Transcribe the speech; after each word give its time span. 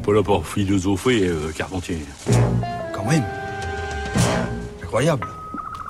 n'est 0.00 0.06
pas 0.06 0.12
là 0.14 0.22
pour 0.22 0.46
philosopher, 0.46 1.28
euh, 1.28 1.52
Carpentier. 1.54 1.98
Quand 2.94 3.04
même. 3.04 3.24
Incroyable. 4.82 5.26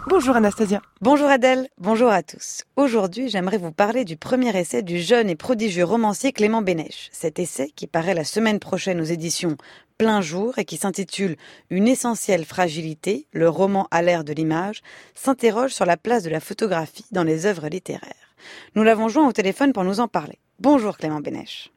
Bonjour 0.09 0.35
Anastasia. 0.35 0.83
Bonjour 1.01 1.29
Adèle, 1.29 1.69
bonjour 1.79 2.09
à 2.09 2.25
tous. 2.25 2.65
Aujourd'hui, 2.75 3.29
j'aimerais 3.29 3.59
vous 3.59 3.71
parler 3.71 4.04
du 4.04 4.17
premier 4.17 4.57
essai 4.59 4.83
du 4.83 4.99
jeune 4.99 5.31
et 5.31 5.37
prodigieux 5.37 5.85
romancier 5.85 6.33
Clément 6.33 6.62
Bénèche. 6.62 7.09
Cet 7.12 7.38
essai, 7.38 7.70
qui 7.77 7.86
paraît 7.86 8.14
la 8.14 8.25
semaine 8.25 8.59
prochaine 8.59 9.00
aux 9.00 9.04
éditions 9.04 9.57
Plein 9.96 10.20
Jour 10.20 10.58
et 10.58 10.64
qui 10.64 10.77
s'intitule 10.77 11.36
Une 11.68 11.86
essentielle 11.86 12.45
fragilité, 12.45 13.27
le 13.32 13.48
roman 13.48 13.86
à 13.92 14.02
l'ère 14.02 14.24
de 14.24 14.32
l'image, 14.32 14.80
s'interroge 15.14 15.72
sur 15.72 15.86
la 15.86 15.96
place 15.96 16.24
de 16.24 16.30
la 16.30 16.40
photographie 16.40 17.06
dans 17.12 17.24
les 17.24 17.46
œuvres 17.46 17.68
littéraires. 17.68 18.34
Nous 18.74 18.82
l'avons 18.82 19.08
joint 19.08 19.29
au 19.29 19.32
téléphone 19.32 19.72
pour 19.72 19.84
nous 19.84 20.00
en 20.00 20.08
parler. 20.08 20.38
Bonjour 20.58 20.96
Clément 20.96 21.20
Bénèche. 21.20 21.70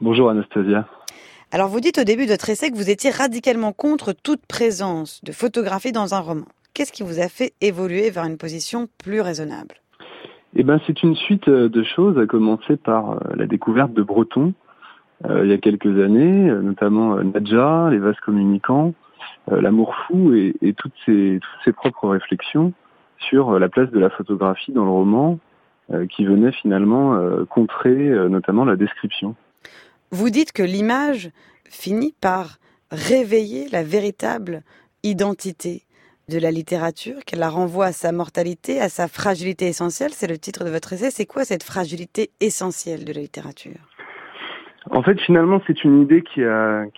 Bonjour 0.00 0.30
Anastasia. 0.30 0.86
Alors 1.52 1.66
vous 1.66 1.80
dites 1.80 1.98
au 1.98 2.04
début 2.04 2.26
de 2.26 2.30
votre 2.30 2.48
essai 2.48 2.70
que 2.70 2.76
vous 2.76 2.90
étiez 2.90 3.10
radicalement 3.10 3.72
contre 3.72 4.12
toute 4.12 4.46
présence 4.46 5.20
de 5.24 5.32
photographie 5.32 5.90
dans 5.90 6.14
un 6.14 6.20
roman. 6.20 6.44
Qu'est-ce 6.74 6.92
qui 6.92 7.02
vous 7.02 7.18
a 7.18 7.26
fait 7.26 7.54
évoluer 7.60 8.10
vers 8.10 8.24
une 8.24 8.38
position 8.38 8.86
plus 9.02 9.20
raisonnable? 9.20 9.74
Eh 10.54 10.62
ben, 10.62 10.80
c'est 10.86 11.02
une 11.02 11.16
suite 11.16 11.48
euh, 11.48 11.68
de 11.68 11.82
choses, 11.82 12.16
à 12.18 12.26
commencer 12.26 12.76
par 12.76 13.10
euh, 13.10 13.16
la 13.34 13.46
découverte 13.46 13.92
de 13.92 14.02
Breton 14.02 14.54
euh, 15.28 15.44
il 15.44 15.50
y 15.50 15.52
a 15.52 15.58
quelques 15.58 15.98
années, 16.00 16.52
notamment 16.62 17.16
Nadja, 17.16 17.88
les 17.90 17.98
vases 17.98 18.20
communicants, 18.24 18.94
l'amour 19.50 19.94
fou 20.06 20.32
et, 20.32 20.74
toutes, 20.78 20.94
ses, 21.04 21.40
toutes 21.42 21.64
ses 21.64 21.72
propres 21.72 22.08
réflexions 22.08 22.72
sur 23.18 23.58
la 23.58 23.68
place 23.68 23.90
de 23.90 23.98
la 23.98 24.08
photographie 24.08 24.72
dans 24.72 24.84
le 24.84 24.90
roman, 24.90 25.38
qui 26.08 26.24
venait 26.24 26.52
finalement 26.52 27.20
contrer 27.50 28.08
notamment 28.30 28.64
la 28.64 28.76
description. 28.76 29.34
Vous 30.12 30.30
dites 30.30 30.50
que 30.50 30.64
l'image 30.64 31.30
finit 31.68 32.14
par 32.20 32.56
réveiller 32.90 33.68
la 33.68 33.84
véritable 33.84 34.62
identité 35.04 35.82
de 36.28 36.38
la 36.38 36.50
littérature, 36.50 37.24
qu'elle 37.24 37.38
la 37.38 37.48
renvoie 37.48 37.86
à 37.86 37.92
sa 37.92 38.10
mortalité, 38.10 38.80
à 38.80 38.88
sa 38.88 39.06
fragilité 39.06 39.68
essentielle. 39.68 40.10
C'est 40.10 40.28
le 40.28 40.38
titre 40.38 40.64
de 40.64 40.70
votre 40.70 40.92
essai. 40.92 41.10
C'est 41.10 41.26
quoi 41.26 41.44
cette 41.44 41.62
fragilité 41.62 42.30
essentielle 42.40 43.04
de 43.04 43.12
la 43.12 43.20
littérature? 43.20 43.78
En 44.90 45.04
fait, 45.04 45.20
finalement, 45.20 45.62
c'est 45.66 45.84
une 45.84 46.02
idée 46.02 46.22
qui, 46.22 46.40
vient 46.40 46.88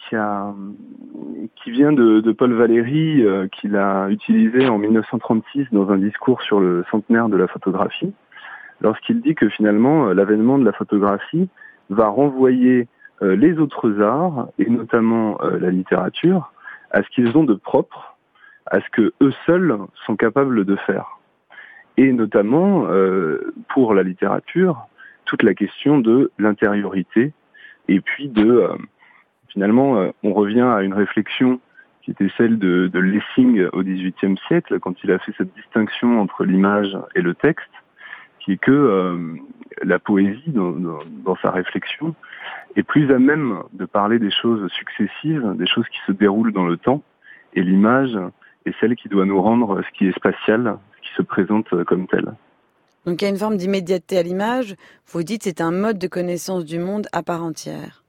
de, 1.92 2.33
Paul 2.33 2.55
Valéry, 2.55 3.23
euh, 3.23 3.47
qu'il 3.48 3.77
a 3.77 4.08
utilisée 4.08 4.69
en 4.69 4.79
1936 4.79 5.67
dans 5.73 5.91
un 5.91 5.98
discours 5.98 6.41
sur 6.42 6.61
le 6.61 6.84
centenaire 6.91 7.29
de 7.29 7.36
la 7.36 7.48
photographie, 7.48 8.14
lorsqu'il 8.81 9.20
dit 9.20 9.34
que 9.34 9.51
finalement, 9.51 10.08
euh, 10.08 10.14
l'avènement 10.14 10.58
de 10.58 10.64
la 10.64 10.73
photographie 10.73 11.51
va 11.91 12.08
renvoyer 12.08 12.89
les 13.23 13.59
autres 13.59 14.01
arts, 14.01 14.48
et 14.59 14.69
notamment 14.69 15.39
la 15.42 15.70
littérature, 15.70 16.53
à 16.91 17.03
ce 17.03 17.09
qu'ils 17.11 17.37
ont 17.37 17.45
de 17.45 17.55
propre 17.55 18.12
à 18.67 18.81
ce 18.81 18.89
que 18.91 19.12
eux 19.20 19.33
seuls 19.47 19.77
sont 20.06 20.17
capables 20.17 20.64
de 20.64 20.77
faire. 20.77 21.19
Et 21.97 22.12
notamment, 22.12 22.87
euh, 22.87 23.53
pour 23.69 23.95
la 23.95 24.03
littérature, 24.03 24.87
toute 25.25 25.42
la 25.42 25.55
question 25.55 25.98
de 25.98 26.31
l'intériorité, 26.39 27.33
et 27.89 28.01
puis 28.01 28.29
de, 28.29 28.51
euh, 28.51 28.77
finalement, 29.48 29.98
euh, 29.98 30.11
on 30.23 30.33
revient 30.33 30.61
à 30.61 30.83
une 30.83 30.95
réflexion 30.95 31.61
qui 32.03 32.11
était 32.11 32.31
celle 32.36 32.59
de, 32.59 32.91
Lessing 32.95 33.67
au 33.73 33.83
XVIIIe 33.83 34.36
siècle, 34.48 34.81
quand 34.81 35.05
il 35.05 35.12
a 35.12 35.19
fait 35.19 35.33
cette 35.39 35.55
distinction 35.55 36.20
entre 36.20 36.45
l'image 36.45 36.98
et 37.14 37.20
le 37.20 37.34
texte, 37.34 37.70
qui 38.45 38.53
est 38.53 38.59
que 38.59 39.39
la 39.83 39.98
poésie, 39.98 40.51
dans, 40.51 40.73
dans, 40.73 41.37
sa 41.37 41.51
réflexion, 41.51 42.15
est 42.77 42.83
plus 42.83 43.12
à 43.12 43.19
même 43.19 43.62
de 43.73 43.85
parler 43.85 44.19
des 44.19 44.31
choses 44.31 44.71
successives, 44.73 45.55
des 45.57 45.67
choses 45.67 45.89
qui 45.89 45.98
se 46.07 46.12
déroulent 46.12 46.53
dans 46.53 46.67
le 46.67 46.77
temps, 46.77 47.03
et 47.55 47.63
l'image 47.63 48.19
et 48.67 48.73
celle 48.81 48.97
qui 48.97 49.09
doit 49.09 49.27
nous 49.27 49.41
rendre 49.41 49.83
ce 49.83 49.98
qui 49.98 50.07
est 50.07 50.17
spatial, 50.17 50.79
ce 50.97 51.08
qui 51.08 51.14
se 51.17 51.23
présente 51.23 51.85
comme 51.85 52.07
tel. 52.07 52.33
Donc 53.07 53.20
il 53.20 53.25
y 53.25 53.29
a 53.29 53.31
une 53.31 53.39
forme 53.39 53.57
d'immédiateté 53.57 54.19
à 54.19 54.23
l'image. 54.23 54.77
Vous 55.07 55.23
dites 55.23 55.42
c'est 55.42 55.61
un 55.61 55.73
mode 55.73 55.98
de 55.98 56.07
connaissance 56.07 56.64
du 56.64 56.79
monde 56.79 57.07
à 57.13 57.23
part 57.23 57.42
entière. 57.42 58.05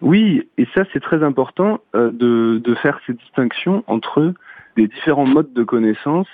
Oui, 0.00 0.48
et 0.58 0.66
ça 0.74 0.82
c'est 0.92 1.00
très 1.00 1.22
important 1.22 1.80
euh, 1.94 2.10
de, 2.10 2.60
de, 2.62 2.74
faire 2.74 3.00
ces 3.06 3.14
distinctions 3.14 3.82
entre 3.86 4.34
les 4.76 4.88
différents 4.88 5.26
modes 5.26 5.52
de 5.54 5.64
connaissance 5.64 6.28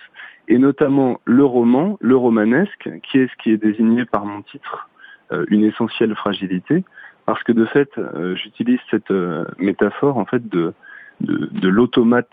et 0.48 0.58
notamment 0.58 1.20
le 1.25 1.44
roman, 1.44 1.98
le 2.00 2.16
romanesque, 2.16 2.91
qui 3.03 3.19
est 3.19 3.28
ce 3.28 3.36
qui 3.42 3.50
est 3.50 3.56
désigné 3.56 4.04
par 4.04 4.25
mon 4.25 4.42
titre, 4.42 4.88
euh, 5.32 5.44
une 5.48 5.64
essentielle 5.64 6.14
fragilité, 6.14 6.84
parce 7.26 7.42
que 7.42 7.53
de 7.53 7.64
fait, 7.66 7.91
euh, 7.98 8.34
j'utilise 8.34 8.80
cette 8.91 9.12
métaphore 9.58 10.19
en 10.19 10.25
fait 10.25 10.48
de, 10.48 10.75
de, 11.20 11.48
de 11.53 11.69
l'automate 11.69 12.30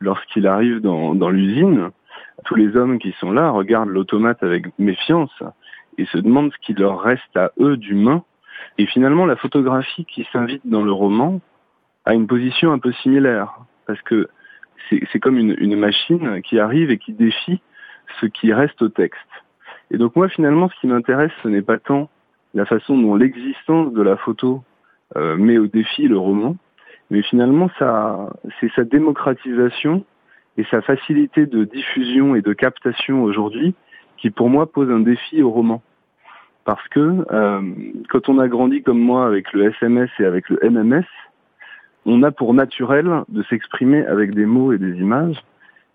lorsqu'il 0.00 0.46
arrive 0.46 0.80
dans, 0.80 1.14
dans 1.14 1.30
l'usine, 1.30 1.90
tous 2.44 2.54
les 2.54 2.76
hommes 2.76 2.98
qui 2.98 3.12
sont 3.20 3.32
là 3.32 3.50
regardent 3.50 3.90
l'automate 3.90 4.42
avec 4.42 4.66
méfiance 4.78 5.32
et 5.98 6.06
se 6.06 6.18
demandent 6.18 6.52
ce 6.52 6.58
qu'il 6.58 6.76
leur 6.76 7.00
reste 7.00 7.36
à 7.36 7.50
eux 7.60 7.76
d'humain. 7.76 8.24
Et 8.78 8.86
finalement, 8.86 9.26
la 9.26 9.36
photographie 9.36 10.06
qui 10.06 10.26
s'invite 10.32 10.62
dans 10.64 10.82
le 10.82 10.92
roman 10.92 11.40
a 12.04 12.14
une 12.14 12.26
position 12.26 12.72
un 12.72 12.78
peu 12.78 12.92
similaire, 12.92 13.58
parce 13.86 14.00
que 14.02 14.28
c'est 14.88 15.20
comme 15.20 15.38
une, 15.38 15.54
une, 15.58 15.76
machine 15.76 16.42
qui 16.42 16.58
arrive 16.58 16.90
et 16.90 16.98
qui 16.98 17.12
défie 17.12 17.60
ce 18.20 18.26
qui 18.26 18.52
reste 18.52 18.80
au 18.82 18.88
texte. 18.88 19.20
Et 19.90 19.98
donc 19.98 20.16
moi, 20.16 20.28
finalement, 20.28 20.68
ce 20.68 20.80
qui 20.80 20.86
m'intéresse, 20.86 21.32
ce 21.42 21.48
n'est 21.48 21.62
pas 21.62 21.78
tant 21.78 22.08
la 22.54 22.64
façon 22.66 22.98
dont 22.98 23.14
l'existence 23.14 23.92
de 23.92 24.02
la 24.02 24.16
photo 24.16 24.62
euh, 25.16 25.36
met 25.36 25.58
au 25.58 25.66
défi 25.66 26.08
le 26.08 26.18
roman, 26.18 26.56
mais 27.10 27.22
finalement, 27.22 27.68
c'est 28.60 28.72
sa 28.74 28.84
démocratisation 28.84 30.04
et 30.56 30.64
sa 30.70 30.80
facilité 30.80 31.46
de 31.46 31.64
diffusion 31.64 32.34
et 32.34 32.42
de 32.42 32.52
captation 32.52 33.22
aujourd'hui 33.22 33.74
qui, 34.16 34.30
pour 34.30 34.48
moi, 34.48 34.70
pose 34.70 34.90
un 34.90 35.00
défi 35.00 35.42
au 35.42 35.50
roman. 35.50 35.82
Parce 36.64 36.86
que 36.88 37.24
euh, 37.32 37.62
quand 38.10 38.28
on 38.28 38.38
a 38.38 38.46
grandi 38.46 38.82
comme 38.82 39.00
moi 39.00 39.26
avec 39.26 39.52
le 39.52 39.70
SMS 39.70 40.10
et 40.20 40.24
avec 40.24 40.48
le 40.48 40.60
MMS, 40.70 41.06
on 42.06 42.22
a 42.22 42.30
pour 42.30 42.54
naturel 42.54 43.08
de 43.28 43.42
s'exprimer 43.44 44.04
avec 44.06 44.34
des 44.34 44.46
mots 44.46 44.72
et 44.72 44.78
des 44.78 44.94
images. 44.98 45.36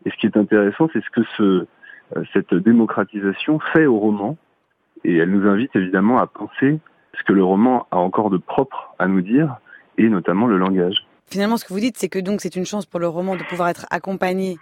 Et 0.05 0.11
ce 0.11 0.16
qui 0.17 0.27
est 0.27 0.38
intéressant, 0.38 0.89
c'est 0.93 1.03
ce 1.03 1.09
que 1.09 1.21
ce, 1.38 1.67
euh, 2.16 2.23
cette 2.33 2.53
démocratisation 2.53 3.59
fait 3.73 3.85
au 3.85 3.97
roman. 3.97 4.38
Et 5.03 5.17
elle 5.17 5.31
nous 5.31 5.47
invite 5.47 5.75
évidemment 5.75 6.19
à 6.19 6.27
penser 6.27 6.79
ce 7.17 7.23
que 7.23 7.33
le 7.33 7.43
roman 7.43 7.88
a 7.91 7.97
encore 7.97 8.29
de 8.29 8.38
propre 8.38 8.93
à 8.99 9.07
nous 9.07 9.21
dire 9.21 9.57
et 9.97 10.09
notamment 10.09 10.47
le 10.47 10.57
langage. 10.57 11.05
Finalement, 11.27 11.57
ce 11.57 11.66
que 11.66 11.73
vous 11.73 11.79
dites, 11.79 11.97
c'est 11.97 12.09
que 12.09 12.19
donc 12.19 12.41
c'est 12.41 12.55
une 12.55 12.66
chance 12.66 12.85
pour 12.85 12.99
le 12.99 13.07
roman 13.07 13.35
de 13.35 13.43
pouvoir 13.43 13.69
être 13.69 13.85
accompagné 13.89 14.57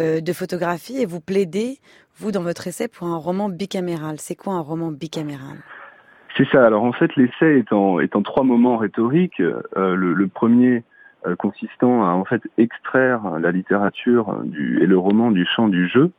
euh, 0.00 0.20
de 0.20 0.32
photographies 0.32 1.00
et 1.00 1.06
vous 1.06 1.20
plaidez, 1.20 1.78
vous, 2.16 2.32
dans 2.32 2.42
votre 2.42 2.66
essai, 2.66 2.88
pour 2.88 3.08
un 3.08 3.16
roman 3.16 3.48
bicaméral. 3.48 4.16
C'est 4.18 4.36
quoi 4.36 4.54
un 4.54 4.60
roman 4.60 4.90
bicaméral? 4.90 5.58
C'est 6.38 6.48
ça. 6.48 6.64
Alors 6.64 6.84
en 6.84 6.92
fait, 6.92 7.14
l'essai 7.16 7.58
est 7.58 7.72
en, 7.72 8.00
est 8.00 8.16
en 8.16 8.22
trois 8.22 8.44
moments 8.44 8.78
rhétoriques. 8.78 9.40
Euh, 9.40 9.94
le, 9.94 10.28
premier 10.28 10.84
euh, 11.26 11.36
consistant 11.36 12.06
à 12.06 12.12
en 12.12 12.24
fait 12.24 12.42
extraire 12.56 13.38
la 13.38 13.50
littérature 13.50 14.40
du, 14.44 14.82
et 14.82 14.86
le 14.86 14.96
roman 14.96 15.30
du 15.30 15.44
champ 15.44 15.68
du 15.68 15.88
jeu, 15.88 16.12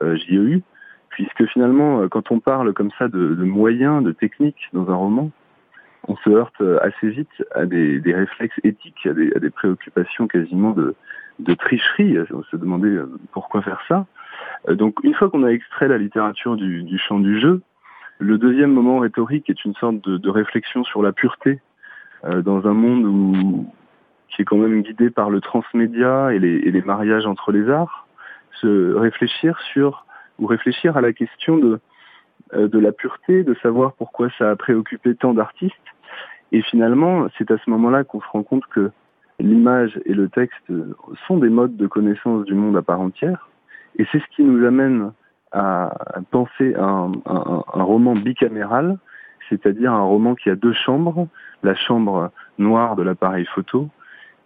JEU, 0.00 0.62
puisque 1.08 1.46
finalement, 1.46 2.08
quand 2.08 2.30
on 2.30 2.38
parle 2.40 2.72
comme 2.72 2.90
ça 2.98 3.08
de, 3.08 3.34
de 3.34 3.44
moyens, 3.44 4.04
de 4.04 4.12
techniques 4.12 4.68
dans 4.72 4.90
un 4.90 4.94
roman, 4.94 5.30
on 6.08 6.16
se 6.16 6.30
heurte 6.30 6.60
assez 6.82 7.08
vite 7.08 7.44
à 7.54 7.64
des, 7.64 8.00
réflexes 8.06 8.58
éthiques, 8.64 9.06
à 9.06 9.12
des, 9.12 9.50
préoccupations 9.50 10.26
quasiment 10.26 10.70
de, 10.70 11.54
tricherie. 11.54 12.16
On 12.32 12.42
se 12.44 12.56
demandait 12.56 12.88
euh, 12.88 13.08
pourquoi 13.32 13.62
faire 13.62 13.80
ça. 13.88 14.06
Euh, 14.68 14.74
donc 14.74 14.96
une 15.02 15.14
fois 15.14 15.30
qu'on 15.30 15.44
a 15.44 15.48
extrait 15.48 15.88
la 15.88 15.98
littérature 15.98 16.56
du, 16.56 16.98
champ 16.98 17.20
du 17.20 17.40
jeu, 17.40 17.62
le 18.22 18.38
deuxième 18.38 18.72
moment 18.72 19.00
rhétorique 19.00 19.50
est 19.50 19.64
une 19.64 19.74
sorte 19.74 19.96
de, 20.08 20.30
réflexion 20.30 20.84
sur 20.84 21.02
la 21.02 21.12
pureté 21.12 21.60
euh, 22.24 22.40
dans 22.40 22.66
un 22.66 22.72
monde 22.72 23.04
où, 23.04 23.66
qui 24.28 24.42
est 24.42 24.44
quand 24.44 24.56
même 24.56 24.82
guidé 24.82 25.10
par 25.10 25.28
le 25.28 25.40
transmédia 25.40 26.32
et 26.32 26.38
les, 26.38 26.56
et 26.56 26.70
les 26.70 26.82
mariages 26.82 27.26
entre 27.26 27.50
les 27.50 27.68
arts. 27.68 28.06
Se 28.60 28.94
réfléchir 28.94 29.58
sur 29.72 30.06
ou 30.38 30.46
réfléchir 30.46 30.96
à 30.96 31.00
la 31.00 31.12
question 31.12 31.58
de 31.58 31.80
euh, 32.54 32.68
de 32.68 32.78
la 32.78 32.92
pureté, 32.92 33.44
de 33.44 33.54
savoir 33.62 33.94
pourquoi 33.94 34.28
ça 34.38 34.50
a 34.50 34.56
préoccupé 34.56 35.14
tant 35.14 35.34
d'artistes. 35.34 35.74
Et 36.52 36.62
finalement, 36.62 37.26
c'est 37.38 37.50
à 37.50 37.56
ce 37.58 37.70
moment-là 37.70 38.04
qu'on 38.04 38.20
se 38.20 38.28
rend 38.28 38.42
compte 38.42 38.66
que 38.66 38.90
l'image 39.40 39.98
et 40.04 40.12
le 40.12 40.28
texte 40.28 40.62
sont 41.26 41.38
des 41.38 41.48
modes 41.48 41.76
de 41.76 41.86
connaissance 41.86 42.44
du 42.44 42.54
monde 42.54 42.76
à 42.76 42.82
part 42.82 43.00
entière. 43.00 43.48
Et 43.96 44.06
c'est 44.12 44.18
ce 44.18 44.36
qui 44.36 44.42
nous 44.42 44.64
amène 44.66 45.12
à 45.52 45.92
penser 46.30 46.74
un, 46.76 47.12
un, 47.26 47.82
roman 47.82 48.14
bicaméral, 48.14 48.98
c'est-à-dire 49.48 49.92
un 49.92 50.02
roman 50.02 50.34
qui 50.34 50.50
a 50.50 50.54
deux 50.54 50.72
chambres, 50.72 51.28
la 51.62 51.74
chambre 51.74 52.30
noire 52.58 52.96
de 52.96 53.02
l'appareil 53.02 53.44
photo 53.54 53.88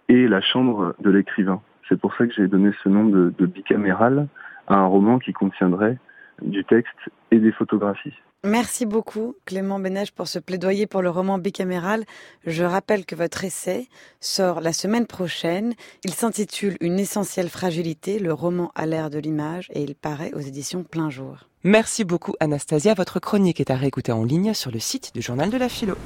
et 0.09 0.27
la 0.27 0.41
chambre 0.41 0.95
de 1.01 1.11
l'écrivain. 1.11 1.61
C'est 1.89 2.01
pour 2.01 2.15
ça 2.17 2.27
que 2.27 2.33
j'ai 2.33 2.49
donné 2.49 2.73
ce 2.83 2.89
nom 2.89 3.05
de 3.05 3.47
bicaméral 3.47 4.27
à 4.67 4.75
un 4.75 4.87
roman 4.87 5.19
qui 5.19 5.33
contiendrait 5.33 5.99
du 6.43 6.65
texte 6.65 7.11
et 7.31 7.39
des 7.39 7.53
photographies. 7.53 8.15
Merci 8.47 8.87
beaucoup 8.87 9.35
Clément 9.45 9.81
Bénèche 9.81 10.13
pour 10.13 10.29
ce 10.29 10.39
plaidoyer 10.39 10.87
pour 10.87 11.03
le 11.03 11.11
roman 11.11 11.37
bicaméral. 11.37 12.05
Je 12.47 12.63
rappelle 12.63 13.05
que 13.05 13.17
votre 13.17 13.43
essai 13.43 13.89
sort 14.21 14.61
la 14.61 14.73
semaine 14.73 15.09
prochaine. 15.09 15.75
Il 16.05 16.15
s'intitule 16.15 16.77
Une 16.81 17.01
essentielle 17.01 17.49
fragilité, 17.49 18.21
le 18.21 18.33
roman 18.33 18.71
à 18.77 18.87
l'ère 18.87 19.11
de 19.11 19.19
l'image 19.19 19.69
et 19.75 19.83
il 19.83 19.97
paraît 19.97 20.33
aux 20.33 20.41
éditions 20.41 20.85
Plein 20.85 21.11
Jour. 21.11 21.49
Merci 21.65 22.05
beaucoup 22.05 22.35
Anastasia. 22.39 22.95
Votre 22.95 23.19
chronique 23.19 23.59
est 23.59 23.73
à 23.73 23.75
réécouter 23.75 24.13
en 24.13 24.23
ligne 24.23 24.55
sur 24.55 24.71
le 24.71 24.79
site 24.79 25.13
du 25.13 25.23
Journal 25.23 25.51
de 25.51 25.57
la 25.57 25.69
Philo. 25.69 25.95